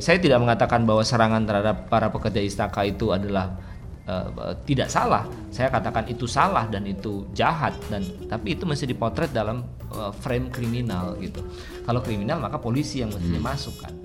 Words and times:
Saya 0.00 0.16
tidak 0.20 0.44
mengatakan 0.44 0.84
bahwa 0.84 1.00
serangan 1.00 1.44
terhadap 1.48 1.88
para 1.88 2.12
pekerja 2.12 2.40
istaka 2.44 2.84
itu 2.84 3.16
adalah 3.16 3.56
uh, 4.04 4.52
tidak 4.68 4.92
salah. 4.92 5.24
Saya 5.48 5.72
katakan 5.72 6.04
itu 6.08 6.28
salah 6.28 6.68
dan 6.68 6.84
itu 6.84 7.28
jahat 7.32 7.72
dan 7.88 8.04
tapi 8.28 8.56
itu 8.58 8.68
mesti 8.68 8.84
dipotret 8.84 9.32
dalam 9.32 9.64
uh, 9.92 10.12
frame 10.12 10.52
kriminal 10.52 11.16
gitu. 11.22 11.40
Kalau 11.84 12.04
kriminal 12.04 12.40
maka 12.40 12.60
polisi 12.60 13.00
yang 13.00 13.12
mestinya 13.12 13.40
hmm. 13.40 13.48
masuk 13.48 13.76
kan. 13.80 13.99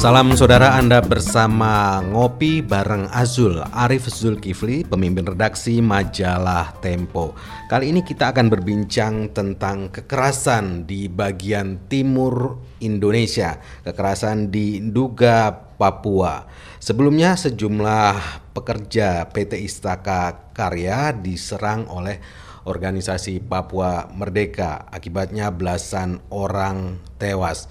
Salam 0.00 0.32
saudara 0.32 0.80
Anda 0.80 1.04
bersama 1.04 2.00
Ngopi 2.00 2.64
bareng 2.64 3.12
Azul 3.12 3.60
Arif 3.60 4.08
Zulkifli, 4.08 4.80
pemimpin 4.80 5.28
redaksi 5.28 5.84
majalah 5.84 6.72
Tempo. 6.80 7.36
Kali 7.68 7.92
ini 7.92 8.00
kita 8.00 8.32
akan 8.32 8.48
berbincang 8.48 9.28
tentang 9.36 9.92
kekerasan 9.92 10.88
di 10.88 11.04
bagian 11.12 11.84
timur 11.92 12.56
Indonesia, 12.80 13.60
kekerasan 13.84 14.48
di 14.48 14.80
Nduga, 14.80 15.52
Papua. 15.76 16.48
Sebelumnya 16.80 17.36
sejumlah 17.36 18.56
pekerja 18.56 19.28
PT 19.28 19.60
Istaka 19.68 20.56
Karya 20.56 21.12
diserang 21.12 21.84
oleh 21.92 22.16
organisasi 22.64 23.44
Papua 23.44 24.08
Merdeka. 24.16 24.88
Akibatnya 24.88 25.52
belasan 25.52 26.24
orang 26.32 27.00
tewas. 27.20 27.68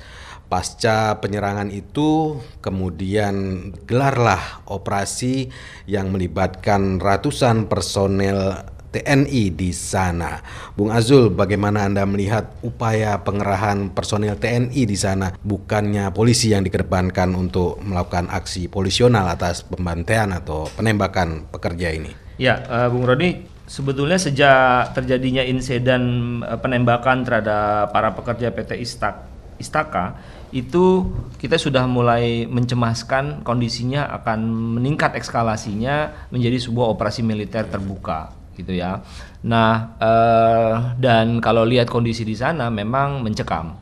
Pasca 0.49 1.21
penyerangan 1.21 1.69
itu 1.69 2.41
kemudian 2.57 3.69
gelarlah 3.85 4.65
operasi 4.65 5.53
yang 5.85 6.09
melibatkan 6.09 6.97
ratusan 6.97 7.69
personel 7.69 8.65
TNI 8.89 9.53
di 9.53 9.69
sana. 9.69 10.41
Bung 10.73 10.89
Azul, 10.89 11.29
bagaimana 11.29 11.85
Anda 11.85 12.09
melihat 12.09 12.49
upaya 12.65 13.21
pengerahan 13.21 13.93
personel 13.93 14.41
TNI 14.41 14.81
di 14.89 14.97
sana 14.97 15.37
bukannya 15.45 16.09
polisi 16.09 16.49
yang 16.49 16.65
dikedepankan 16.65 17.37
untuk 17.37 17.77
melakukan 17.85 18.33
aksi 18.33 18.65
polisional 18.65 19.29
atas 19.29 19.61
pembantaian 19.61 20.33
atau 20.33 20.65
penembakan 20.73 21.45
pekerja 21.53 21.93
ini? 21.93 22.09
Ya, 22.41 22.65
uh, 22.65 22.89
Bung 22.89 23.05
Roni, 23.05 23.45
sebetulnya 23.69 24.17
sejak 24.17 24.97
terjadinya 24.97 25.45
insiden 25.45 26.01
uh, 26.41 26.57
penembakan 26.57 27.21
terhadap 27.21 27.93
para 27.93 28.17
pekerja 28.17 28.49
PT 28.49 28.81
Istak 28.81 29.28
Istaka 29.59 30.15
itu 30.49 31.05
kita 31.37 31.61
sudah 31.61 31.85
mulai 31.85 32.49
mencemaskan 32.49 33.45
kondisinya 33.45 34.09
akan 34.17 34.39
meningkat 34.79 35.13
ekskalasinya 35.13 36.27
menjadi 36.33 36.57
sebuah 36.57 36.89
operasi 36.89 37.21
militer 37.21 37.69
terbuka 37.69 38.33
gitu 38.57 38.73
ya. 38.73 39.03
Nah 39.45 39.99
eh, 40.01 40.73
dan 40.97 41.37
kalau 41.39 41.63
lihat 41.67 41.87
kondisi 41.91 42.25
di 42.25 42.33
sana 42.33 42.71
memang 42.73 43.21
mencekam, 43.21 43.77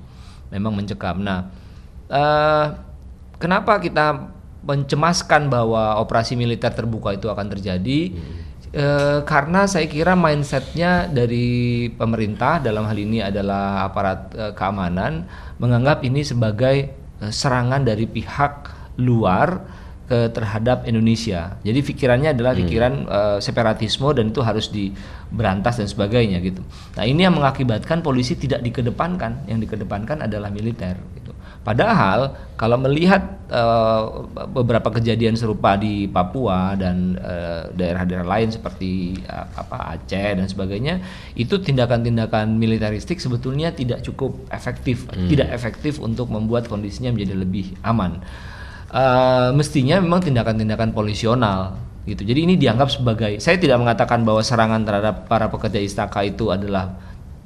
memang 0.51 0.73
mencekam. 0.75 1.23
Nah 1.23 1.39
eh, 2.11 2.65
kenapa 3.39 3.79
kita 3.79 4.35
mencemaskan 4.67 5.47
bahwa 5.47 5.95
operasi 6.03 6.35
militer 6.35 6.75
terbuka 6.75 7.15
itu 7.15 7.31
akan 7.31 7.47
terjadi? 7.47 8.11
Hmm. 8.11 8.46
E, 8.67 8.85
karena 9.23 9.63
saya 9.63 9.87
kira 9.87 10.13
mindsetnya 10.13 11.07
dari 11.07 11.87
pemerintah 11.95 12.59
dalam 12.59 12.83
hal 12.83 12.97
ini 12.99 13.23
adalah 13.23 13.87
aparat 13.87 14.19
e, 14.35 14.45
keamanan 14.51 15.23
menganggap 15.55 16.03
ini 16.03 16.21
sebagai 16.21 16.91
e, 17.19 17.25
serangan 17.31 17.87
dari 17.87 18.03
pihak 18.03 18.67
luar 18.99 19.77
ke 20.07 20.31
terhadap 20.31 20.87
Indonesia. 20.87 21.59
Jadi 21.67 21.83
pikirannya 21.83 22.31
adalah 22.31 22.55
hmm. 22.55 22.61
pikiran 22.63 22.93
uh, 23.11 23.39
separatisme 23.43 24.07
dan 24.15 24.31
itu 24.31 24.39
harus 24.39 24.71
diberantas 24.71 25.83
dan 25.83 25.87
sebagainya 25.91 26.39
gitu. 26.39 26.63
Nah 26.95 27.03
ini 27.03 27.27
yang 27.27 27.35
mengakibatkan 27.35 27.99
polisi 27.99 28.39
tidak 28.39 28.63
dikedepankan, 28.63 29.51
yang 29.51 29.59
dikedepankan 29.59 30.23
adalah 30.23 30.47
militer. 30.47 30.95
Padahal 31.67 32.31
kalau 32.55 32.79
melihat 32.79 33.43
uh, 33.51 34.23
beberapa 34.55 34.87
kejadian 34.87 35.35
serupa 35.35 35.75
di 35.75 36.07
Papua 36.07 36.79
dan 36.79 37.19
daerah-daerah 37.75 38.23
uh, 38.23 38.31
lain 38.31 38.55
seperti 38.55 39.19
uh, 39.27 39.51
apa 39.51 39.99
Aceh 39.99 40.39
dan 40.39 40.47
sebagainya, 40.47 41.03
itu 41.35 41.59
tindakan-tindakan 41.59 42.55
militeristik 42.55 43.19
sebetulnya 43.19 43.75
tidak 43.75 43.99
cukup 43.99 44.47
efektif, 44.47 45.11
hmm. 45.11 45.27
tidak 45.27 45.51
efektif 45.51 45.99
untuk 45.99 46.31
membuat 46.31 46.71
kondisinya 46.71 47.11
menjadi 47.11 47.35
lebih 47.35 47.75
aman. 47.83 48.23
Uh, 48.87 49.51
mestinya 49.51 49.99
memang 49.99 50.23
tindakan-tindakan 50.23 50.95
polisional 50.95 51.75
gitu. 52.07 52.23
Jadi 52.23 52.47
ini 52.47 52.55
dianggap 52.55 52.95
sebagai 52.95 53.43
saya 53.43 53.59
tidak 53.59 53.83
mengatakan 53.83 54.23
bahwa 54.23 54.39
serangan 54.39 54.87
terhadap 54.87 55.27
para 55.27 55.51
pekerja 55.51 55.83
istaka 55.83 56.23
itu 56.23 56.47
adalah 56.47 56.95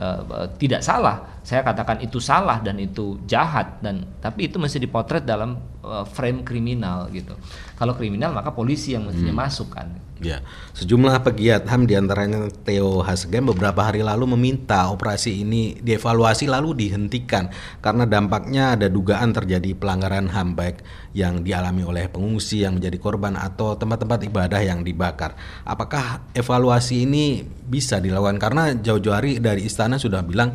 uh, 0.02 0.50
tidak 0.58 0.82
salah. 0.82 1.40
Saya 1.46 1.62
katakan 1.62 2.02
itu 2.02 2.18
salah 2.18 2.58
dan 2.66 2.78
itu 2.82 3.22
jahat 3.30 3.80
dan 3.86 4.06
tapi 4.18 4.50
itu 4.50 4.58
mesti 4.58 4.82
dipotret 4.82 5.24
dalam 5.26 5.58
uh, 5.84 6.06
frame 6.06 6.46
kriminal 6.46 7.10
gitu. 7.12 7.34
Kalau 7.78 7.94
kriminal 7.98 8.32
maka 8.34 8.54
polisi 8.54 8.94
yang 8.94 9.10
mestinya 9.10 9.34
hmm. 9.34 9.44
masuk 9.44 9.70
kan. 9.74 9.90
Ya, 10.22 10.46
sejumlah 10.78 11.26
pegiat 11.26 11.66
HAM 11.66 11.90
di 11.90 11.98
antaranya 11.98 12.46
Theo 12.62 13.02
Hasgem 13.02 13.42
beberapa 13.42 13.82
hari 13.82 14.06
lalu 14.06 14.38
meminta 14.38 14.94
operasi 14.94 15.42
ini 15.42 15.82
dievaluasi 15.82 16.46
lalu 16.46 16.78
dihentikan 16.78 17.50
karena 17.82 18.06
dampaknya 18.06 18.78
ada 18.78 18.86
dugaan 18.86 19.34
terjadi 19.34 19.74
pelanggaran 19.74 20.30
HAM 20.30 20.54
baik 20.54 20.86
yang 21.18 21.42
dialami 21.42 21.82
oleh 21.82 22.06
pengungsi 22.06 22.62
yang 22.62 22.78
menjadi 22.78 23.02
korban 23.02 23.34
atau 23.34 23.74
tempat-tempat 23.74 24.22
ibadah 24.30 24.62
yang 24.62 24.86
dibakar. 24.86 25.34
Apakah 25.66 26.30
evaluasi 26.38 27.10
ini 27.10 27.42
bisa 27.66 27.98
dilakukan 27.98 28.38
karena 28.38 28.78
jauh-jauh 28.78 29.18
hari 29.18 29.42
dari 29.42 29.66
istana 29.66 29.98
sudah 29.98 30.22
bilang 30.22 30.54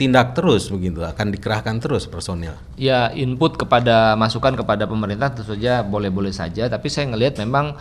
tindak 0.00 0.32
terus 0.32 0.72
begitu 0.72 1.04
akan 1.04 1.30
dikerahkan 1.30 1.76
terus 1.78 2.08
personil. 2.08 2.56
Ya 2.80 3.12
input 3.12 3.60
kepada 3.60 4.16
masukan 4.16 4.56
kepada 4.56 4.88
pemerintah 4.88 5.30
tentu 5.30 5.52
saja 5.52 5.84
boleh-boleh 5.84 6.32
saja 6.32 6.66
tapi 6.66 6.88
saya 6.88 7.12
ngelihat 7.12 7.38
memang 7.38 7.76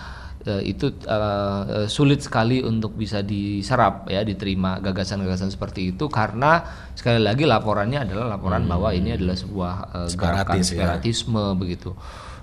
uh, 0.46 0.62
itu 0.62 0.92
uh, 1.08 1.88
sulit 1.88 2.22
sekali 2.22 2.60
untuk 2.62 2.98
bisa 2.98 3.24
diserap 3.24 4.12
ya 4.12 4.22
diterima 4.26 4.84
gagasan-gagasan 4.84 5.54
seperti 5.54 5.96
itu 5.96 6.12
karena 6.12 6.62
sekali 6.94 7.24
lagi 7.24 7.48
laporannya 7.48 8.06
adalah 8.06 8.38
laporan 8.38 8.68
hmm. 8.68 8.72
bahwa 8.72 8.90
ini 8.92 9.16
adalah 9.16 9.38
sebuah 9.38 9.74
uh, 9.96 10.10
gerakan 10.12 10.60
ya. 10.62 10.66
separatisme 10.66 11.42
ya. 11.42 11.58
begitu. 11.58 11.92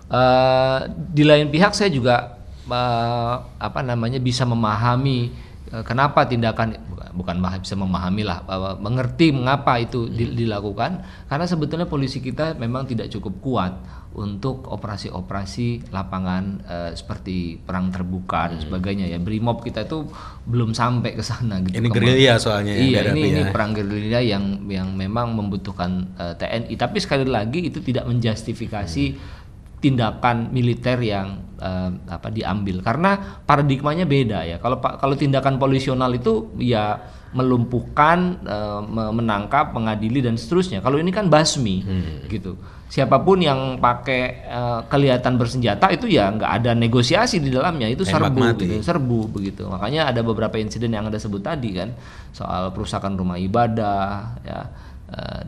Uh, 0.09 0.89
di 1.13 1.29
lain 1.29 1.53
pihak 1.53 1.77
saya 1.77 1.93
juga 1.93 2.41
uh, 2.65 3.35
apa 3.61 3.81
namanya 3.85 4.17
bisa 4.17 4.49
memahami 4.49 5.47
kenapa 5.85 6.25
tindakan 6.25 6.81
bukan 7.13 7.41
bisa 7.61 7.75
memahami 7.75 8.23
lah 8.27 8.45
mengerti 8.79 9.33
mengapa 9.33 9.81
itu 9.81 10.07
hmm. 10.07 10.37
dilakukan 10.37 10.91
karena 11.29 11.47
sebetulnya 11.49 11.87
polisi 11.89 12.19
kita 12.21 12.57
memang 12.57 12.89
tidak 12.89 13.09
cukup 13.13 13.35
kuat 13.41 13.73
untuk 14.19 14.67
operasi-operasi 14.67 15.93
lapangan 15.93 16.45
uh, 16.65 16.91
seperti 16.97 17.61
perang 17.61 17.93
terbuka 17.93 18.51
dan 18.51 18.59
hmm. 18.59 18.65
sebagainya 18.67 19.07
ya. 19.07 19.19
Brimob 19.21 19.61
kita 19.61 19.85
itu 19.85 20.09
belum 20.49 20.73
sampai 20.73 21.13
ke 21.13 21.23
sana 21.23 21.61
gitu. 21.63 21.77
Ini 21.77 21.89
gerilya 21.93 22.35
soalnya 22.41 22.75
Iya, 22.75 23.13
ini 23.13 23.31
ini 23.31 23.43
ya. 23.47 23.53
perang 23.53 23.77
gerilya 23.77 24.21
yang 24.25 24.65
yang 24.67 24.97
memang 24.97 25.37
membutuhkan 25.37 26.19
uh, 26.19 26.33
eh, 26.33 26.35
TNI. 26.35 26.75
Tapi 26.75 26.99
sekali 26.99 27.29
lagi 27.29 27.69
itu 27.69 27.79
tidak 27.85 28.09
menjustifikasi 28.09 29.05
hmm. 29.13 29.38
Tindakan 29.79 30.51
militer 30.51 30.99
yang 31.03 31.49
uh, 31.59 31.91
apa 32.11 32.29
diambil. 32.31 32.83
Karena 32.83 33.41
paradigmanya 33.47 34.05
beda 34.05 34.43
ya. 34.47 34.57
Kalau 34.59 34.79
kalau 34.83 35.15
tindakan 35.15 35.59
polisional 35.59 36.11
itu 36.15 36.51
ya 36.59 36.99
melumpuhkan, 37.29 38.41
uh, 38.49 38.81
menangkap, 39.13 39.77
mengadili 39.77 40.25
dan 40.25 40.41
seterusnya. 40.41 40.81
Kalau 40.81 40.97
ini 40.97 41.13
kan 41.13 41.29
basmi 41.29 41.85
hmm. 41.85 42.29
gitu. 42.33 42.57
Siapa 42.89 43.21
pun 43.21 43.37
yang 43.37 43.77
pakai 43.77 44.49
uh, 44.49 44.81
kelihatan 44.89 45.37
bersenjata 45.37 45.93
itu 45.93 46.09
ya 46.09 46.33
nggak 46.33 46.53
ada 46.65 46.73
negosiasi 46.73 47.37
di 47.37 47.53
dalamnya. 47.53 47.85
Itu 47.85 48.09
serbu 48.09 48.57
gitu, 48.57 48.81
serbu 48.81 49.19
begitu. 49.29 49.69
Makanya 49.69 50.09
ada 50.09 50.25
beberapa 50.25 50.57
insiden 50.57 50.97
yang 50.97 51.05
anda 51.05 51.21
sebut 51.21 51.45
tadi 51.45 51.77
kan. 51.77 51.93
Soal 52.33 52.73
perusakan 52.73 53.21
rumah 53.21 53.37
ibadah 53.37 54.41
ya. 54.41 54.59
Eh, 54.65 54.65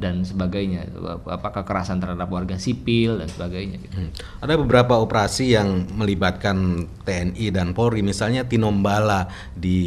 dan 0.01 0.25
sebagainya 0.25 0.89
apa 1.29 1.53
kekerasan 1.61 2.01
terhadap 2.01 2.33
warga 2.33 2.57
sipil 2.57 3.21
dan 3.21 3.29
sebagainya 3.29 3.77
gitu. 3.85 3.93
Hmm. 3.93 4.11
Ada 4.41 4.57
beberapa 4.57 4.97
operasi 4.97 5.53
yang 5.53 5.85
melibatkan 5.93 6.89
TNI 7.05 7.53
dan 7.53 7.77
Polri 7.77 8.01
misalnya 8.01 8.49
Tinombala 8.49 9.29
di 9.53 9.79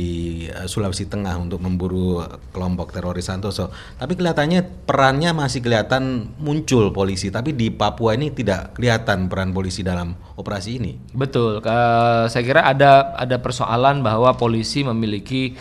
uh, 0.54 0.70
Sulawesi 0.70 1.10
Tengah 1.10 1.42
untuk 1.42 1.58
memburu 1.66 2.22
kelompok 2.54 2.94
teroris 2.94 3.26
Santoso. 3.26 3.74
Tapi 3.98 4.14
kelihatannya 4.14 4.86
perannya 4.86 5.34
masih 5.34 5.66
kelihatan 5.66 6.30
muncul 6.38 6.94
polisi 6.94 7.34
tapi 7.34 7.58
di 7.58 7.74
Papua 7.74 8.14
ini 8.14 8.30
tidak 8.30 8.78
kelihatan 8.78 9.26
peran 9.26 9.58
polisi 9.58 9.82
dalam 9.82 10.14
operasi 10.38 10.78
ini. 10.78 10.94
Betul. 11.18 11.66
Uh, 11.66 12.30
saya 12.30 12.44
kira 12.46 12.62
ada 12.62 13.18
ada 13.18 13.42
persoalan 13.42 14.06
bahwa 14.06 14.38
polisi 14.38 14.86
memiliki 14.86 15.58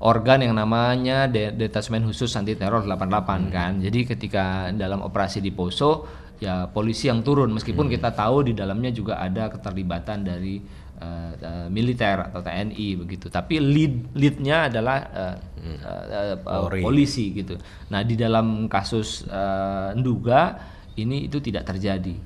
organ 0.00 0.40
yang 0.40 0.56
namanya 0.56 1.28
Detasmen 1.28 2.08
Khusus 2.08 2.32
Anti 2.36 2.56
Teror 2.56 2.88
88 2.88 2.96
hmm. 2.96 3.50
kan. 3.52 3.72
Jadi 3.84 4.00
ketika 4.08 4.44
dalam 4.72 5.04
operasi 5.04 5.44
di 5.44 5.52
Poso 5.52 6.08
ya 6.40 6.72
polisi 6.72 7.12
yang 7.12 7.20
turun 7.20 7.52
meskipun 7.52 7.86
hmm. 7.86 7.94
kita 8.00 8.16
tahu 8.16 8.48
di 8.48 8.52
dalamnya 8.56 8.88
juga 8.88 9.20
ada 9.20 9.52
keterlibatan 9.52 10.24
dari 10.24 10.56
uh, 10.96 11.32
uh, 11.36 11.68
militer 11.68 12.16
atau 12.32 12.40
TNI 12.40 12.96
begitu 12.96 13.28
tapi 13.28 13.60
lead 13.60 14.16
leadnya 14.16 14.72
adalah 14.72 14.98
uh, 15.12 15.36
hmm. 15.36 15.78
uh, 15.84 16.36
uh, 16.48 16.80
polisi 16.80 17.36
gitu 17.36 17.60
nah 17.92 18.00
di 18.00 18.16
dalam 18.16 18.72
kasus 18.72 19.28
uh, 19.28 19.92
Nduga 19.92 20.56
ini 20.96 21.28
itu 21.28 21.44
tidak 21.44 21.68
terjadi 21.68 22.16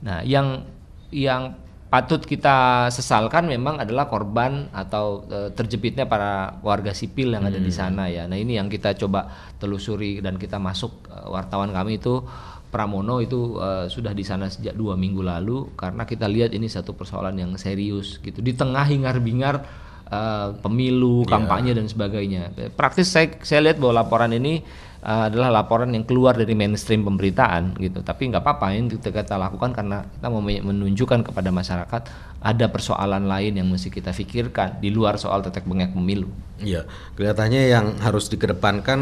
nah 0.00 0.24
yang 0.24 0.64
yang 1.12 1.52
patut 1.88 2.20
kita 2.20 2.88
sesalkan 2.92 3.48
memang 3.48 3.80
adalah 3.80 4.12
korban 4.12 4.68
atau 4.76 5.24
e, 5.24 5.38
terjepitnya 5.56 6.04
para 6.04 6.60
warga 6.60 6.92
sipil 6.92 7.32
yang 7.32 7.48
hmm. 7.48 7.52
ada 7.52 7.60
di 7.60 7.72
hmm. 7.72 7.80
sana 7.80 8.04
ya. 8.12 8.28
Nah 8.28 8.36
ini 8.36 8.60
yang 8.60 8.68
kita 8.68 8.92
coba 9.00 9.32
telusuri 9.56 10.20
dan 10.20 10.36
kita 10.36 10.60
masuk 10.60 11.08
e, 11.08 11.16
wartawan 11.32 11.72
kami 11.72 11.96
itu 11.96 12.20
Pramono 12.68 13.24
itu 13.24 13.56
e, 13.56 13.88
sudah 13.88 14.12
di 14.12 14.20
sana 14.20 14.52
sejak 14.52 14.76
dua 14.76 15.00
minggu 15.00 15.24
lalu 15.24 15.72
karena 15.80 16.04
kita 16.04 16.28
lihat 16.28 16.52
ini 16.52 16.68
satu 16.68 16.92
persoalan 16.92 17.40
yang 17.40 17.52
serius 17.56 18.20
gitu 18.20 18.44
di 18.44 18.52
tengah 18.52 18.84
hingar-bingar 18.84 19.64
e, 20.04 20.20
pemilu, 20.60 21.24
iya. 21.24 21.32
kampanye 21.32 21.72
yeah. 21.72 21.78
dan 21.80 21.86
sebagainya. 21.88 22.42
Praktis 22.76 23.08
saya 23.08 23.32
saya 23.40 23.64
lihat 23.64 23.80
bahwa 23.80 24.04
laporan 24.04 24.36
ini 24.36 24.60
uh, 25.08 25.32
adalah 25.32 25.48
laporan 25.48 25.96
yang 25.96 26.04
keluar 26.04 26.36
dari 26.36 26.52
mainstream 26.52 27.00
pemberitaan 27.00 27.80
gitu. 27.80 28.04
Tapi 28.04 28.28
nggak 28.28 28.44
apa-apa 28.44 28.76
ini 28.76 28.92
kita, 28.92 29.08
kita 29.08 29.40
lakukan 29.40 29.72
karena 29.72 30.04
kita 30.04 30.28
mau 30.28 30.44
menunjukkan 30.44 31.32
kepada 31.32 31.48
masyarakat 31.48 32.02
ada 32.38 32.66
persoalan 32.70 33.26
lain 33.26 33.58
yang 33.58 33.66
mesti 33.66 33.90
kita 33.90 34.14
pikirkan 34.14 34.78
di 34.78 34.92
luar 34.92 35.16
soal 35.16 35.42
tetek 35.42 35.66
bengek 35.66 35.96
pemilu. 35.96 36.30
Iya, 36.62 36.86
kelihatannya 37.18 37.62
yang 37.70 37.86
harus 37.98 38.30
dikedepankan 38.30 38.98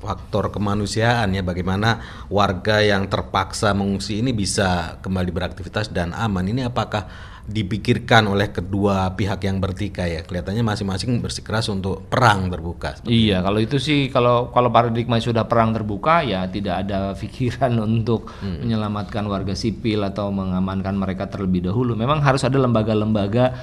faktor 0.00 0.50
kemanusiaan 0.50 1.30
ya 1.34 1.42
bagaimana 1.44 2.02
warga 2.32 2.82
yang 2.82 3.06
terpaksa 3.06 3.76
mengungsi 3.76 4.22
ini 4.24 4.34
bisa 4.34 4.98
kembali 5.04 5.30
beraktivitas 5.30 5.90
dan 5.94 6.14
aman. 6.16 6.46
Ini 6.50 6.70
apakah 6.70 7.30
dipikirkan 7.50 8.30
oleh 8.30 8.54
kedua 8.54 9.10
pihak 9.18 9.42
yang 9.42 9.58
bertikai 9.58 10.14
ya 10.14 10.22
kelihatannya 10.22 10.62
masing-masing 10.62 11.18
bersikeras 11.18 11.66
untuk 11.66 12.06
perang 12.06 12.46
terbuka. 12.46 13.02
Iya, 13.02 13.42
kalau 13.42 13.58
itu 13.58 13.82
sih 13.82 14.06
kalau 14.08 14.54
kalau 14.54 14.70
paradigma 14.70 15.18
sudah 15.18 15.49
perang 15.50 15.74
terbuka 15.74 16.22
ya 16.22 16.46
tidak 16.46 16.86
ada 16.86 17.10
pikiran 17.20 17.74
untuk 17.82 18.30
hmm. 18.38 18.62
menyelamatkan 18.62 19.26
warga 19.26 19.58
sipil 19.58 20.06
atau 20.06 20.30
mengamankan 20.30 20.94
mereka 20.94 21.26
terlebih 21.26 21.66
dahulu. 21.66 21.98
Memang 21.98 22.22
harus 22.22 22.46
ada 22.46 22.54
lembaga-lembaga 22.54 23.58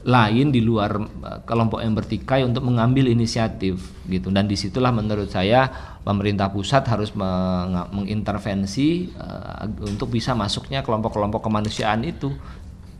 lain 0.00 0.48
di 0.48 0.64
luar 0.64 0.96
eh, 0.96 1.40
kelompok 1.44 1.84
yang 1.84 1.92
bertikai 1.92 2.40
untuk 2.44 2.64
mengambil 2.64 3.08
inisiatif 3.08 3.80
gitu 4.08 4.32
dan 4.32 4.48
di 4.48 4.56
situlah 4.56 4.92
menurut 4.92 5.28
saya 5.28 5.68
pemerintah 6.00 6.48
pusat 6.48 6.88
harus 6.88 7.12
mengintervensi 7.12 9.12
uh, 9.20 9.68
untuk 9.84 10.08
bisa 10.08 10.32
masuknya 10.32 10.80
kelompok-kelompok 10.80 11.44
kemanusiaan 11.44 12.08
itu 12.08 12.32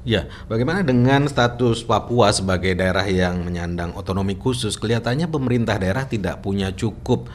Ya, 0.01 0.33
bagaimana 0.49 0.81
dengan 0.81 1.29
status 1.29 1.85
Papua 1.85 2.33
sebagai 2.33 2.73
daerah 2.73 3.05
yang 3.05 3.45
menyandang 3.45 3.93
otonomi 3.93 4.33
khusus? 4.33 4.81
Kelihatannya 4.81 5.29
pemerintah 5.29 5.77
daerah 5.77 6.09
tidak 6.09 6.41
punya 6.41 6.73
cukup 6.73 7.29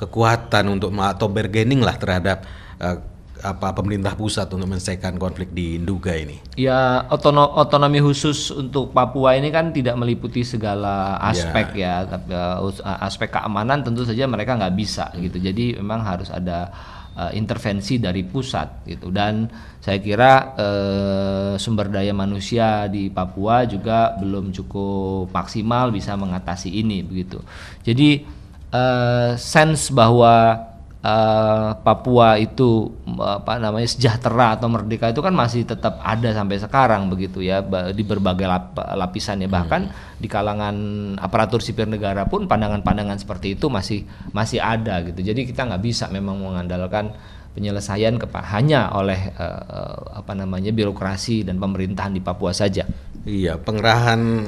kekuatan 0.00 0.64
untuk 0.72 0.88
atau 0.96 1.28
bargaining 1.28 1.84
lah 1.84 2.00
terhadap 2.00 2.48
uh, 2.80 2.96
apa 3.40 3.72
pemerintah 3.72 4.12
pusat 4.16 4.48
untuk 4.52 4.68
menyelesaikan 4.68 5.16
konflik 5.16 5.52
di 5.52 5.80
Nduga 5.80 6.12
ini? 6.16 6.40
Ya 6.60 7.04
otono, 7.08 7.48
otonomi 7.56 8.00
khusus 8.00 8.52
untuk 8.52 8.92
Papua 8.92 9.36
ini 9.36 9.48
kan 9.48 9.72
tidak 9.72 9.96
meliputi 9.96 10.44
segala 10.44 11.16
aspek 11.20 11.76
ya, 11.76 12.04
ya 12.04 12.16
tapi 12.16 12.32
uh, 12.36 13.04
aspek 13.04 13.32
keamanan 13.32 13.80
tentu 13.80 14.04
saja 14.04 14.28
mereka 14.28 14.56
nggak 14.56 14.76
bisa 14.76 15.08
hmm. 15.12 15.20
gitu. 15.28 15.36
Jadi 15.40 15.64
memang 15.80 16.04
harus 16.04 16.28
ada 16.28 16.68
uh, 17.16 17.32
intervensi 17.32 17.96
dari 17.96 18.22
pusat 18.24 18.84
gitu 18.86 19.08
dan 19.08 19.48
saya 19.80 19.98
kira 20.00 20.32
uh, 20.56 21.52
sumber 21.56 21.88
daya 21.88 22.12
manusia 22.12 22.88
di 22.92 23.08
Papua 23.08 23.64
juga 23.64 24.16
belum 24.20 24.52
cukup 24.52 25.32
maksimal 25.32 25.88
bisa 25.92 26.14
mengatasi 26.14 26.68
ini 26.80 27.00
begitu 27.00 27.40
jadi 27.80 28.39
uh, 28.72 29.36
sense 29.38 29.90
bahwa 29.90 30.70
uh, 31.04 31.76
Papua 31.80 32.36
itu 32.40 32.92
apa 33.18 33.60
namanya 33.60 33.88
sejahtera 33.88 34.56
atau 34.56 34.68
merdeka 34.70 35.10
itu 35.10 35.20
kan 35.20 35.34
masih 35.34 35.64
tetap 35.66 36.00
ada 36.00 36.30
sampai 36.32 36.56
sekarang 36.60 37.08
begitu 37.10 37.44
ya 37.44 37.60
di 37.92 38.02
berbagai 38.04 38.46
lap, 38.46 38.76
lapisan 38.76 39.44
ya 39.44 39.48
bahkan 39.50 39.90
hmm. 39.90 40.20
di 40.20 40.28
kalangan 40.30 40.76
aparatur 41.20 41.60
sipil 41.60 41.88
negara 41.88 42.28
pun 42.28 42.46
pandangan-pandangan 42.46 43.18
seperti 43.20 43.58
itu 43.58 43.68
masih 43.68 44.06
masih 44.32 44.60
ada 44.62 45.02
gitu 45.04 45.20
jadi 45.20 45.40
kita 45.44 45.66
nggak 45.68 45.82
bisa 45.82 46.08
memang 46.08 46.40
mengandalkan 46.40 47.12
penyelesaian 47.50 48.14
hanya 48.46 48.94
oleh 48.94 49.34
uh, 49.34 50.22
apa 50.22 50.32
namanya 50.38 50.70
birokrasi 50.70 51.42
dan 51.42 51.58
pemerintahan 51.58 52.14
di 52.14 52.22
Papua 52.22 52.54
saja. 52.54 52.86
Iya, 53.26 53.58
pengerahan 53.58 54.46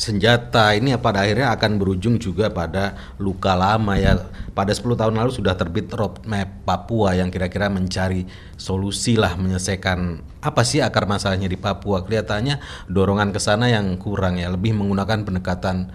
senjata 0.00 0.72
ini 0.72 0.96
pada 0.96 1.20
akhirnya 1.20 1.52
akan 1.52 1.76
berujung 1.76 2.16
juga 2.16 2.48
pada 2.48 2.96
luka 3.20 3.52
lama 3.52 4.00
ya. 4.00 4.16
Pada 4.56 4.72
10 4.72 4.96
tahun 4.96 5.14
lalu 5.20 5.30
sudah 5.36 5.52
terbit 5.60 5.92
roadmap 5.92 6.64
Papua 6.64 7.12
yang 7.12 7.28
kira-kira 7.28 7.68
mencari 7.68 8.24
solusi 8.56 9.20
lah 9.20 9.36
menyelesaikan 9.36 10.24
apa 10.40 10.64
sih 10.64 10.80
akar 10.80 11.04
masalahnya 11.04 11.52
di 11.52 11.60
Papua. 11.60 12.00
Kelihatannya 12.08 12.88
dorongan 12.88 13.36
ke 13.36 13.40
sana 13.44 13.68
yang 13.68 14.00
kurang 14.00 14.40
ya, 14.40 14.48
lebih 14.48 14.72
menggunakan 14.72 15.28
pendekatan 15.28 15.92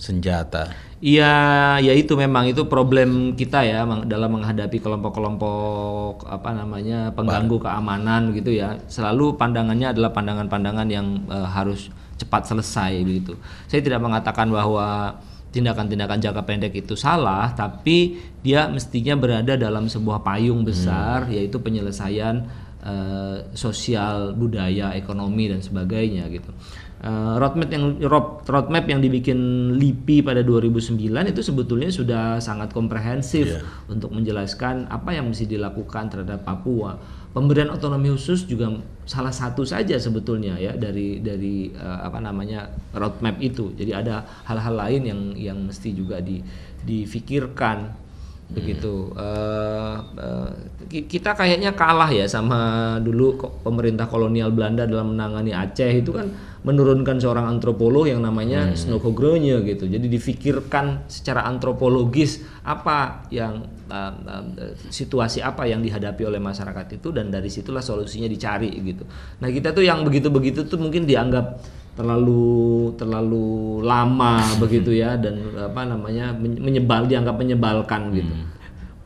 senjata. 0.00 0.72
Iya, 1.00 1.76
ya 1.80 1.92
itu 1.96 2.12
memang 2.12 2.48
itu 2.48 2.68
problem 2.68 3.32
kita 3.32 3.64
ya 3.64 3.88
dalam 4.04 4.36
menghadapi 4.36 4.80
kelompok-kelompok 4.84 6.28
apa 6.28 6.52
namanya 6.52 7.08
pengganggu 7.12 7.56
keamanan 7.56 8.32
gitu 8.36 8.52
ya. 8.52 8.76
Selalu 8.88 9.36
pandangannya 9.40 9.96
adalah 9.96 10.12
pandangan-pandangan 10.12 10.88
yang 10.92 11.24
uh, 11.28 11.48
harus 11.48 11.88
cepat 12.20 12.52
selesai 12.52 13.00
begitu. 13.00 13.32
Saya 13.64 13.80
tidak 13.80 14.04
mengatakan 14.04 14.52
bahwa 14.52 15.16
tindakan-tindakan 15.56 16.20
jangka 16.20 16.42
pendek 16.44 16.72
itu 16.76 16.92
salah, 17.00 17.48
tapi 17.56 18.20
dia 18.44 18.68
mestinya 18.68 19.16
berada 19.16 19.56
dalam 19.56 19.88
sebuah 19.88 20.20
payung 20.20 20.68
besar 20.68 21.26
hmm. 21.28 21.32
yaitu 21.32 21.56
penyelesaian 21.64 22.44
uh, 22.84 23.40
sosial, 23.56 24.36
budaya, 24.36 24.92
ekonomi 24.92 25.48
dan 25.48 25.64
sebagainya 25.64 26.28
gitu. 26.28 26.52
Uh, 27.00 27.40
roadmap 27.40 27.72
yang 27.72 27.96
roadmap 28.44 28.84
yang 28.84 29.00
dibikin 29.00 29.72
LIPI 29.72 30.20
pada 30.20 30.44
2009 30.44 31.00
itu 31.32 31.40
sebetulnya 31.40 31.88
sudah 31.88 32.36
sangat 32.44 32.76
komprehensif 32.76 33.56
yeah. 33.56 33.64
untuk 33.88 34.12
menjelaskan 34.12 34.84
apa 34.84 35.16
yang 35.16 35.32
mesti 35.32 35.48
dilakukan 35.48 36.12
terhadap 36.12 36.44
Papua 36.44 37.00
pemberian 37.30 37.70
otonomi 37.70 38.10
khusus 38.10 38.42
juga 38.42 38.74
salah 39.06 39.30
satu 39.30 39.62
saja 39.62 39.94
sebetulnya 39.98 40.58
ya 40.58 40.74
dari 40.74 41.22
dari 41.22 41.70
uh, 41.70 42.06
apa 42.06 42.18
namanya 42.18 42.70
roadmap 42.94 43.38
itu. 43.38 43.70
Jadi 43.78 43.94
ada 43.94 44.26
hal-hal 44.46 44.74
lain 44.74 45.02
yang 45.06 45.20
yang 45.38 45.58
mesti 45.70 45.94
juga 45.94 46.18
di 46.18 46.42
difikirkan. 46.82 48.09
Begitu. 48.50 49.14
Uh, 49.14 50.02
uh, 50.18 50.50
kita 50.90 51.38
kayaknya 51.38 51.70
kalah 51.78 52.10
ya 52.10 52.26
sama 52.26 52.98
dulu 52.98 53.38
pemerintah 53.62 54.10
kolonial 54.10 54.50
Belanda 54.50 54.90
dalam 54.90 55.14
menangani 55.14 55.54
Aceh 55.54 56.02
itu 56.02 56.10
kan 56.10 56.26
menurunkan 56.60 57.16
seorang 57.16 57.46
antropolog 57.48 58.04
yang 58.04 58.20
namanya 58.20 58.68
hmm. 58.68 58.76
Snokogronje 58.76 59.62
gitu. 59.64 59.86
Jadi 59.86 60.06
difikirkan 60.10 61.06
secara 61.06 61.46
antropologis 61.46 62.42
apa 62.66 63.24
yang 63.32 63.64
uh, 63.88 64.12
uh, 64.12 64.44
situasi 64.92 65.40
apa 65.40 65.64
yang 65.64 65.80
dihadapi 65.80 66.26
oleh 66.26 66.42
masyarakat 66.42 67.00
itu 67.00 67.08
dan 67.14 67.32
dari 67.32 67.48
situlah 67.48 67.80
solusinya 67.80 68.28
dicari 68.28 68.68
gitu. 68.82 69.06
Nah, 69.40 69.48
kita 69.48 69.72
tuh 69.72 69.86
yang 69.86 70.04
begitu-begitu 70.04 70.68
tuh 70.68 70.76
mungkin 70.76 71.08
dianggap 71.08 71.62
terlalu 71.94 72.94
terlalu 72.94 73.80
lama 73.82 74.42
begitu 74.62 74.94
ya 74.94 75.16
dan 75.18 75.40
apa 75.58 75.82
namanya 75.84 76.34
menyebal 76.38 77.06
dianggap 77.06 77.36
menyebalkan 77.36 78.14
gitu. 78.14 78.34
Hmm 78.34 78.60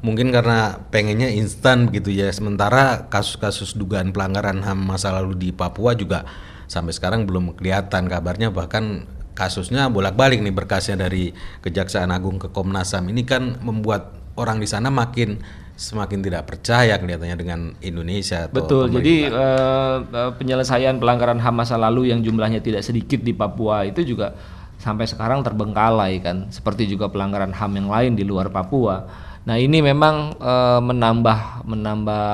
mungkin 0.05 0.29
karena 0.29 0.85
pengennya 0.93 1.33
instan 1.33 1.89
begitu 1.89 2.13
ya 2.13 2.29
sementara 2.29 3.09
kasus-kasus 3.09 3.73
dugaan 3.73 4.13
pelanggaran 4.13 4.61
HAM 4.61 4.85
masa 4.85 5.09
lalu 5.09 5.33
di 5.33 5.49
Papua 5.49 5.97
juga 5.97 6.29
sampai 6.69 6.93
sekarang 6.93 7.25
belum 7.25 7.57
kelihatan 7.57 8.05
kabarnya 8.13 8.53
bahkan 8.53 9.09
kasusnya 9.33 9.89
bolak-balik 9.89 10.45
nih 10.45 10.53
berkasnya 10.53 11.09
dari 11.09 11.33
Kejaksaan 11.65 12.13
Agung 12.13 12.37
ke 12.37 12.53
Komnas 12.53 12.93
HAM 12.93 13.09
ini 13.09 13.25
kan 13.25 13.57
membuat 13.65 14.13
orang 14.37 14.61
di 14.61 14.69
sana 14.69 14.93
makin 14.93 15.41
semakin 15.75 16.23
tidak 16.23 16.47
percaya 16.47 16.95
kelihatannya 16.99 17.37
dengan 17.39 17.61
Indonesia. 17.83 18.47
Atau 18.47 18.55
Betul. 18.63 18.85
Pemerintah. 18.91 19.03
Jadi 19.03 19.17
uh, 19.31 20.31
penyelesaian 20.39 20.95
pelanggaran 21.03 21.43
HAM 21.43 21.55
masa 21.55 21.75
lalu 21.75 22.15
yang 22.15 22.23
jumlahnya 22.23 22.63
tidak 22.63 22.87
sedikit 22.87 23.21
di 23.21 23.35
Papua 23.35 23.83
itu 23.83 24.07
juga 24.07 24.39
sampai 24.79 25.07
sekarang 25.11 25.43
terbengkalai 25.43 26.23
kan. 26.23 26.49
Seperti 26.55 26.87
juga 26.87 27.11
pelanggaran 27.11 27.51
HAM 27.51 27.73
yang 27.75 27.89
lain 27.91 28.13
di 28.15 28.23
luar 28.23 28.55
Papua. 28.55 29.03
Nah 29.45 29.61
ini 29.61 29.85
memang 29.85 30.41
uh, 30.41 30.81
menambah 30.81 31.69
menambah 31.69 32.27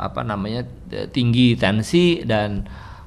apa 0.00 0.20
namanya 0.24 0.64
tinggi 1.12 1.58
tensi 1.58 2.24
dan 2.24 2.64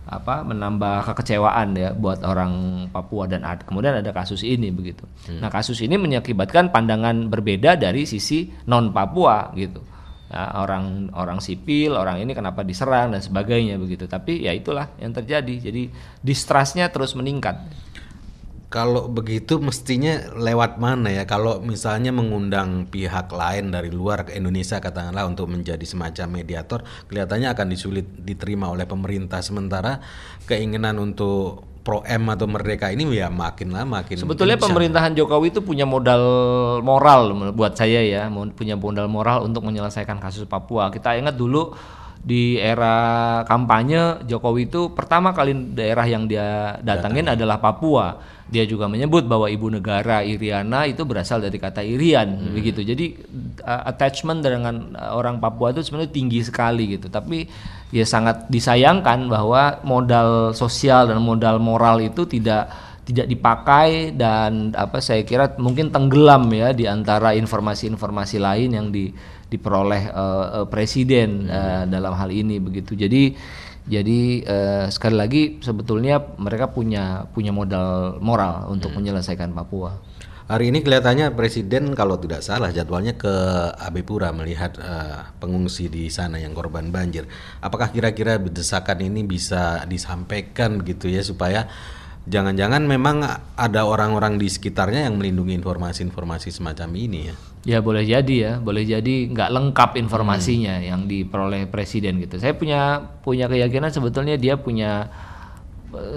apa 0.07 0.47
menambah 0.47 1.11
kekecewaan 1.11 1.75
ya 1.75 1.91
buat 1.91 2.23
orang 2.23 2.87
Papua 2.89 3.27
dan 3.27 3.43
ada, 3.43 3.59
kemudian 3.67 3.99
ada 3.99 4.15
kasus 4.15 4.41
ini 4.47 4.71
begitu. 4.71 5.03
Hmm. 5.27 5.43
Nah 5.43 5.51
kasus 5.51 5.83
ini 5.83 5.99
mengakibatkan 5.99 6.71
pandangan 6.71 7.27
berbeda 7.27 7.75
dari 7.75 8.07
sisi 8.07 8.47
non 8.71 8.95
Papua 8.95 9.51
gitu. 9.59 9.83
ya, 10.31 10.63
orang 10.63 11.11
orang 11.11 11.43
sipil, 11.43 11.99
orang 11.99 12.23
ini 12.23 12.31
kenapa 12.31 12.63
diserang 12.63 13.11
dan 13.11 13.19
sebagainya 13.19 13.75
begitu. 13.75 14.07
Tapi 14.07 14.47
ya 14.47 14.55
itulah 14.55 14.95
yang 14.99 15.11
terjadi. 15.11 15.71
Jadi 15.71 15.91
distrustnya 16.23 16.87
terus 16.87 17.11
meningkat. 17.11 17.59
Kalau 18.67 19.07
begitu 19.07 19.63
mestinya 19.63 20.27
lewat 20.35 20.75
mana 20.75 21.07
ya? 21.07 21.23
Kalau 21.23 21.63
misalnya 21.63 22.11
mengundang 22.11 22.83
pihak 22.91 23.31
lain 23.31 23.71
dari 23.71 23.87
luar 23.87 24.27
ke 24.27 24.35
Indonesia 24.35 24.83
katakanlah 24.83 25.23
untuk 25.23 25.47
menjadi 25.47 25.87
semacam 25.87 26.43
mediator, 26.43 26.83
kelihatannya 27.07 27.47
akan 27.47 27.67
disulit 27.71 28.03
diterima 28.19 28.67
oleh 28.67 28.83
pemerintah. 28.83 29.39
Sementara 29.39 30.03
keinginan 30.51 30.99
untuk 30.99 31.63
pro 31.87 32.03
M 32.03 32.27
atau 32.27 32.43
merdeka 32.51 32.91
ini 32.91 33.07
ya 33.15 33.31
makin 33.31 33.71
lama 33.71 34.03
makin 34.03 34.19
Sebetulnya 34.19 34.59
kencang. 34.59 34.75
pemerintahan 34.75 35.11
Jokowi 35.15 35.55
itu 35.55 35.63
punya 35.63 35.87
modal 35.87 36.19
moral 36.83 37.31
buat 37.55 37.79
saya 37.79 38.03
ya, 38.03 38.27
punya 38.51 38.75
modal 38.75 39.07
moral 39.07 39.47
untuk 39.47 39.63
menyelesaikan 39.63 40.19
kasus 40.19 40.43
Papua. 40.43 40.91
Kita 40.91 41.15
ingat 41.15 41.39
dulu 41.39 41.71
di 42.27 42.59
era 42.59 43.39
kampanye 43.47 44.27
Jokowi 44.27 44.67
itu 44.67 44.91
pertama 44.91 45.31
kali 45.31 45.55
daerah 45.71 46.03
yang 46.03 46.27
dia 46.27 46.75
datangin 46.83 47.23
Datang. 47.23 47.39
adalah 47.39 47.57
Papua 47.63 48.19
dia 48.47 48.63
juga 48.63 48.87
menyebut 48.87 49.27
bahwa 49.27 49.51
ibu 49.51 49.67
negara 49.67 50.23
Iriana 50.23 50.87
itu 50.87 51.03
berasal 51.03 51.43
dari 51.43 51.59
kata 51.59 51.83
Irian 51.83 52.31
hmm. 52.31 52.51
begitu. 52.55 52.79
Jadi 52.83 53.05
uh, 53.63 53.83
attachment 53.91 54.39
dengan 54.39 54.95
orang 54.95 55.43
Papua 55.43 55.75
itu 55.75 55.83
sebenarnya 55.83 56.11
tinggi 56.15 56.39
sekali 56.43 56.95
gitu. 56.95 57.11
Tapi 57.11 57.43
ya 57.91 58.07
sangat 58.07 58.47
disayangkan 58.47 59.27
bahwa 59.27 59.83
modal 59.83 60.55
sosial 60.55 61.11
dan 61.11 61.19
modal 61.19 61.59
moral 61.59 61.99
itu 61.99 62.23
tidak 62.23 62.71
tidak 63.07 63.31
dipakai 63.31 64.11
dan 64.11 64.75
apa 64.75 64.99
saya 64.99 65.23
kira 65.23 65.55
mungkin 65.55 65.95
tenggelam 65.95 66.51
ya 66.51 66.75
di 66.75 66.91
antara 66.91 67.31
informasi-informasi 67.39 68.35
lain 68.35 68.69
yang 68.75 68.87
di, 68.91 69.15
diperoleh 69.47 70.11
uh, 70.11 70.45
uh, 70.61 70.65
presiden 70.67 71.47
uh, 71.47 71.87
dalam 71.87 72.11
hal 72.19 72.27
ini 72.27 72.59
begitu. 72.59 72.99
Jadi 72.99 73.31
jadi 73.87 74.43
uh, 74.43 74.85
sekali 74.91 75.15
lagi 75.15 75.41
sebetulnya 75.63 76.19
mereka 76.35 76.67
punya 76.67 77.23
punya 77.31 77.55
modal 77.55 78.19
moral 78.19 78.67
untuk 78.67 78.91
hmm. 78.91 78.99
menyelesaikan 78.99 79.55
Papua. 79.55 79.95
Hari 80.47 80.71
ini 80.71 80.79
kelihatannya 80.79 81.35
Presiden 81.35 81.91
kalau 81.91 82.15
tidak 82.23 82.39
salah 82.39 82.71
jadwalnya 82.71 83.19
ke 83.19 83.31
Abipura 83.83 84.31
melihat 84.31 84.79
uh, 84.79 85.31
pengungsi 85.43 85.91
di 85.91 86.07
sana 86.07 86.39
yang 86.39 86.55
korban 86.55 86.87
banjir. 86.87 87.27
Apakah 87.59 87.91
kira-kira 87.91 88.39
desakan 88.39 89.03
ini 89.03 89.27
bisa 89.27 89.83
disampaikan 89.91 90.79
gitu 90.87 91.11
ya 91.11 91.19
supaya 91.19 91.67
jangan-jangan 92.27 92.83
memang 92.83 93.23
ada 93.55 93.81
orang-orang 93.87 94.35
di 94.35 94.51
sekitarnya 94.51 95.07
yang 95.07 95.15
melindungi 95.15 95.55
informasi-informasi 95.57 96.51
semacam 96.51 96.89
ini 96.93 97.19
ya. 97.31 97.35
Ya 97.67 97.79
boleh 97.83 98.07
jadi 98.07 98.35
ya, 98.35 98.53
boleh 98.63 98.87
jadi 98.87 99.27
nggak 99.27 99.49
lengkap 99.51 99.99
informasinya 99.99 100.79
hmm. 100.79 100.87
yang 100.87 101.01
diperoleh 101.07 101.67
presiden 101.67 102.19
gitu. 102.23 102.39
Saya 102.39 102.55
punya 102.55 103.11
punya 103.23 103.51
keyakinan 103.51 103.91
sebetulnya 103.91 104.39
dia 104.39 104.55
punya 104.55 105.11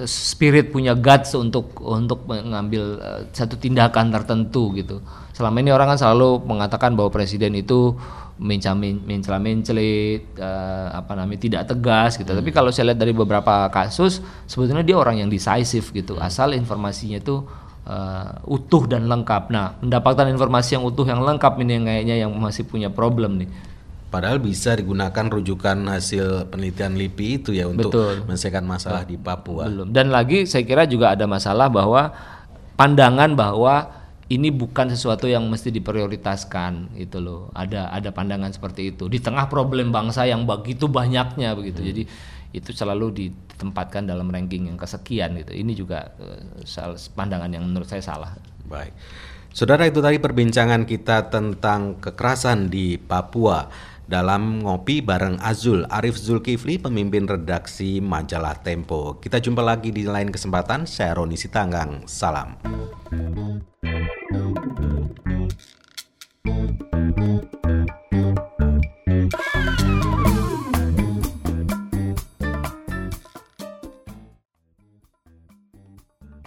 spirit 0.05 0.75
punya 0.75 0.99
guts 0.99 1.39
untuk 1.39 1.79
untuk 1.79 2.27
mengambil 2.27 2.99
uh, 2.99 3.23
satu 3.31 3.55
tindakan 3.55 4.11
tertentu 4.11 4.75
gitu. 4.75 4.99
Selama 5.31 5.63
ini 5.63 5.71
orang 5.71 5.95
kan 5.95 5.99
selalu 5.99 6.43
mengatakan 6.43 6.99
bahwa 6.99 7.09
presiden 7.15 7.55
itu 7.55 7.95
mencela 8.41 9.37
mencelit 9.37 10.33
uh, 10.41 10.89
apa 10.97 11.13
namanya 11.13 11.41
tidak 11.45 11.63
tegas 11.69 12.17
gitu. 12.17 12.33
Hmm. 12.33 12.41
Tapi 12.41 12.51
kalau 12.51 12.73
saya 12.73 12.93
lihat 12.93 12.99
dari 12.99 13.13
beberapa 13.13 13.69
kasus 13.69 14.25
sebetulnya 14.49 14.83
dia 14.83 14.97
orang 14.97 15.21
yang 15.23 15.29
decisive 15.31 15.87
gitu. 15.93 16.17
Hmm. 16.17 16.27
Asal 16.27 16.57
informasinya 16.57 17.21
itu 17.21 17.45
uh, 17.87 18.33
utuh 18.49 18.89
dan 18.89 19.07
lengkap. 19.07 19.53
Nah, 19.53 19.77
mendapatkan 19.85 20.27
informasi 20.33 20.81
yang 20.81 20.85
utuh 20.89 21.05
yang 21.05 21.21
lengkap 21.21 21.53
ini 21.61 21.73
yang 21.79 21.85
kayaknya 21.87 22.17
yang 22.27 22.33
masih 22.35 22.65
punya 22.65 22.89
problem 22.89 23.45
nih. 23.45 23.49
Padahal 24.11 24.43
bisa 24.43 24.75
digunakan 24.75 25.31
rujukan 25.31 25.87
hasil 25.87 26.51
penelitian 26.51 26.99
LIPI 26.99 27.29
itu 27.39 27.51
ya 27.55 27.71
untuk 27.71 27.95
Betul. 27.95 28.27
menyelesaikan 28.27 28.67
masalah 28.67 29.07
di 29.07 29.15
Papua. 29.15 29.71
Belum. 29.71 29.87
Dan 29.95 30.11
lagi 30.11 30.51
saya 30.51 30.67
kira 30.67 30.83
juga 30.91 31.15
ada 31.15 31.31
masalah 31.31 31.71
bahwa 31.71 32.11
pandangan 32.75 33.39
bahwa 33.39 34.01
ini 34.31 34.55
bukan 34.55 34.95
sesuatu 34.95 35.27
yang 35.27 35.43
mesti 35.51 35.75
diprioritaskan 35.75 36.95
itu 36.95 37.19
loh 37.19 37.51
ada 37.51 37.91
ada 37.91 38.15
pandangan 38.15 38.55
seperti 38.55 38.95
itu 38.95 39.11
di 39.11 39.19
tengah 39.19 39.51
problem 39.51 39.91
bangsa 39.91 40.23
yang 40.25 40.47
begitu 40.47 40.87
banyaknya 40.87 41.59
begitu 41.59 41.83
hmm. 41.83 41.89
jadi 41.91 42.03
itu 42.51 42.71
selalu 42.71 43.07
ditempatkan 43.15 44.07
dalam 44.07 44.31
ranking 44.31 44.71
yang 44.71 44.79
kesekian 44.79 45.35
gitu 45.43 45.53
ini 45.55 45.75
juga 45.75 46.15
uh, 46.23 46.95
pandangan 47.15 47.51
yang 47.51 47.67
menurut 47.67 47.91
saya 47.91 48.03
salah 48.03 48.39
baik 48.71 48.95
saudara 49.51 49.91
itu 49.91 49.99
tadi 49.99 50.23
perbincangan 50.23 50.87
kita 50.87 51.27
tentang 51.31 51.99
kekerasan 51.99 52.71
di 52.71 52.97
Papua 53.03 53.67
dalam 54.11 54.67
ngopi 54.67 54.99
bareng 54.99 55.39
Azul 55.39 55.87
Arif 55.87 56.19
Zulkifli 56.19 56.83
pemimpin 56.83 57.31
redaksi 57.31 58.03
majalah 58.03 58.59
Tempo. 58.59 59.23
Kita 59.23 59.39
jumpa 59.39 59.63
lagi 59.63 59.95
di 59.95 60.03
lain 60.03 60.35
kesempatan 60.35 60.83
saya 60.83 61.15
Roni 61.15 61.39
Sitanggang. 61.39 62.03
Salam 62.11 62.59